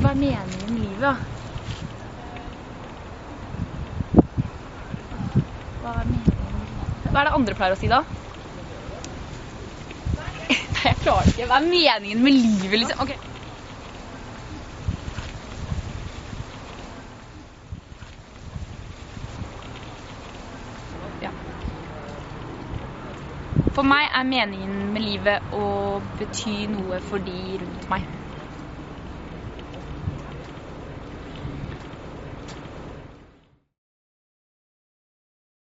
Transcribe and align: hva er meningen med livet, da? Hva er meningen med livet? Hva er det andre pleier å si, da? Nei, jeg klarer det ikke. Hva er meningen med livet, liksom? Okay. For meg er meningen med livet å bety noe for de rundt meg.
hva 0.00 0.10
er 0.14 0.18
meningen 0.20 0.72
med 0.72 0.82
livet, 0.82 1.02
da? 1.04 1.14
Hva 5.80 5.92
er 6.02 6.08
meningen 6.12 6.56
med 6.56 6.68
livet? 6.68 6.88
Hva 7.10 7.22
er 7.22 7.28
det 7.28 7.36
andre 7.38 7.56
pleier 7.58 7.76
å 7.76 7.80
si, 7.80 7.88
da? 7.92 8.00
Nei, 10.50 10.86
jeg 10.86 11.00
klarer 11.04 11.28
det 11.28 11.34
ikke. 11.36 11.48
Hva 11.50 11.60
er 11.60 11.68
meningen 11.68 12.24
med 12.24 12.36
livet, 12.36 12.78
liksom? 12.82 13.04
Okay. 13.04 13.20
For 23.70 23.86
meg 23.86 24.08
er 24.18 24.24
meningen 24.26 24.88
med 24.92 25.04
livet 25.04 25.52
å 25.54 25.64
bety 26.18 26.66
noe 26.72 26.98
for 27.04 27.22
de 27.22 27.36
rundt 27.62 27.86
meg. 27.92 28.08